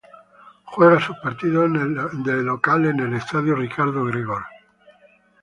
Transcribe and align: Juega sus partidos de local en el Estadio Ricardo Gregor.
Juega 0.65 0.99
sus 0.99 1.15
partidos 1.19 1.71
de 1.73 2.41
local 2.41 2.85
en 2.87 3.01
el 3.01 3.13
Estadio 3.13 3.53
Ricardo 3.53 4.03
Gregor. 4.05 4.41